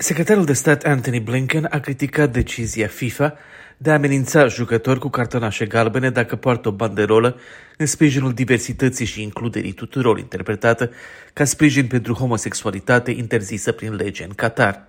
[0.00, 3.34] Secretarul de stat Anthony Blinken a criticat decizia FIFA
[3.76, 7.38] de a amenința jucători cu cartonașe galbene dacă poartă o banderolă
[7.76, 10.90] în sprijinul diversității și includerii tuturor, interpretată
[11.32, 14.88] ca sprijin pentru homosexualitate interzisă prin lege în Qatar.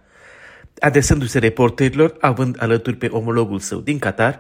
[0.80, 4.40] Adresându-se reporterilor, având alături pe omologul său din Qatar,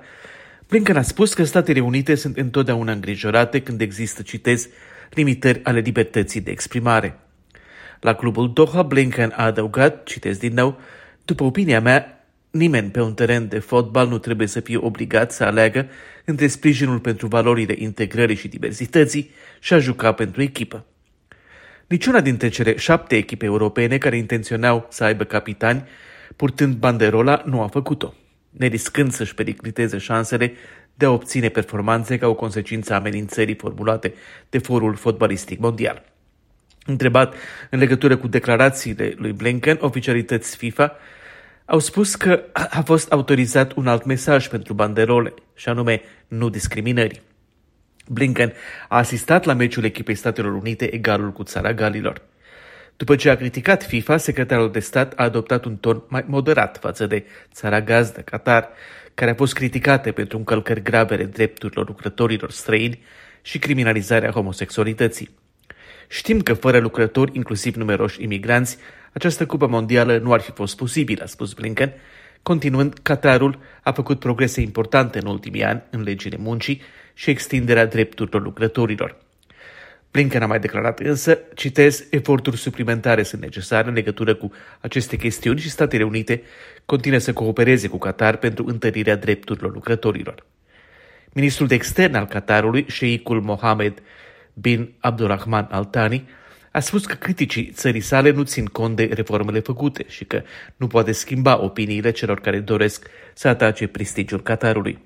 [0.67, 4.67] Blinken a spus că Statele Unite sunt întotdeauna îngrijorate când există, citez,
[5.09, 7.19] limitări ale libertății de exprimare.
[7.99, 10.79] La clubul Doha, Blinken a adăugat, citesc din nou,
[11.25, 15.43] după opinia mea, nimeni pe un teren de fotbal nu trebuie să fie obligat să
[15.43, 15.87] aleagă
[16.25, 20.85] între sprijinul pentru valorile integrării și diversității și a juca pentru echipă.
[21.87, 25.87] Niciuna dintre cele șapte echipe europene care intenționau să aibă capitani
[26.35, 28.13] purtând banderola nu a făcut-o,
[28.49, 30.53] neriscând să-și pericliteze șansele
[30.93, 34.13] de a obține performanțe ca o consecință a amenințării formulate
[34.49, 36.03] de forul fotbalistic mondial.
[36.89, 37.33] Întrebat
[37.69, 40.95] în legătură cu declarațiile lui Blinken, oficialități FIFA
[41.65, 47.21] au spus că a fost autorizat un alt mesaj pentru banderole, și anume nu discriminării.
[48.07, 48.53] Blinken
[48.87, 52.21] a asistat la meciul echipei Statelor Unite egalul cu țara Galilor.
[52.97, 57.07] După ce a criticat FIFA, secretarul de stat a adoptat un ton mai moderat față
[57.07, 58.69] de țara gazdă, Qatar,
[59.13, 62.99] care a fost criticată pentru încălcări grave ale drepturilor lucrătorilor străini
[63.41, 65.29] și criminalizarea homosexualității.
[66.11, 68.77] Știm că fără lucrători, inclusiv numeroși imigranți,
[69.13, 71.93] această cupă mondială nu ar fi fost posibilă, a spus Blinken,
[72.43, 76.81] continuând, Qatarul a făcut progrese importante în ultimii ani în legile muncii
[77.13, 79.15] și extinderea drepturilor lucrătorilor.
[80.11, 85.59] Blinken a mai declarat însă, citez, eforturi suplimentare sunt necesare în legătură cu aceste chestiuni
[85.59, 86.41] și Statele Unite
[86.85, 90.45] continuă să coopereze cu Qatar pentru întărirea drepturilor lucrătorilor.
[91.33, 94.01] Ministrul de extern al Qatarului, Sheikul Mohammed
[94.61, 96.27] bin Abdurrahman Al-Thani,
[96.71, 100.41] a spus că criticii țării sale nu țin cont de reformele făcute și că
[100.75, 104.99] nu poate schimba opiniile celor care doresc să atace prestigiul Qatarului.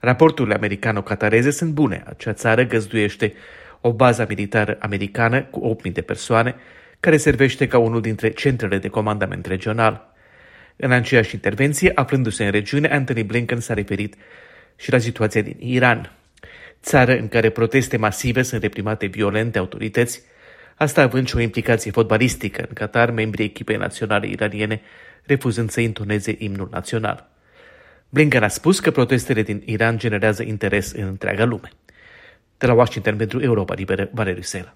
[0.00, 2.02] Raporturile americano-catareze sunt bune.
[2.06, 3.34] Acea țară găzduiește
[3.80, 6.54] o bază militară americană cu 8.000 de persoane,
[7.00, 10.14] care servește ca unul dintre centrele de comandament regional.
[10.76, 14.14] În aceeași intervenție, aflându-se în regiune, Anthony Blinken s-a referit
[14.76, 16.16] și la situația din Iran
[16.86, 20.22] țară în care proteste masive sunt reprimate violent de autorități,
[20.76, 24.80] asta având și o implicație fotbalistică în Qatar, membrii echipei naționale iraniene
[25.22, 27.28] refuzând să intoneze imnul național.
[28.08, 31.70] Blinken a spus că protestele din Iran generează interes în întreaga lume.
[32.58, 34.74] De la Washington pentru Europa Liberă, Valeriu Sela.